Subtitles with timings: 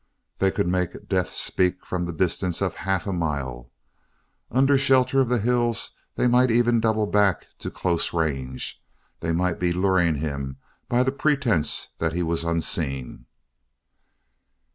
[0.39, 3.69] They could make death speak from the distance of half a mile;
[4.49, 8.81] under shelter of the hills they might even double back to close range;
[9.19, 10.57] they might be luring him
[10.89, 13.27] by the pretense that he was unseen.